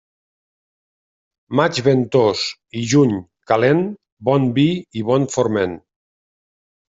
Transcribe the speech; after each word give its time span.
Maig 1.59 1.81
ventós 1.87 2.41
i 2.81 2.85
juny 2.93 3.13
calent, 3.53 3.85
bon 4.31 4.49
vi 4.57 4.67
i 5.01 5.05
bon 5.11 5.29
forment. 5.37 5.79